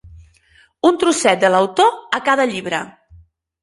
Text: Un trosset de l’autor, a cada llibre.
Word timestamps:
Un 0.89 0.93
trosset 1.03 1.45
de 1.45 1.53
l’autor, 1.53 1.95
a 2.21 2.25
cada 2.31 2.53
llibre. 2.53 2.85